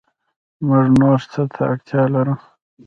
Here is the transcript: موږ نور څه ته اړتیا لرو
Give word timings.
موږ 0.67 0.85
نور 1.01 1.19
څه 1.31 1.41
ته 1.53 1.61
اړتیا 1.71 2.03
لرو 2.13 2.35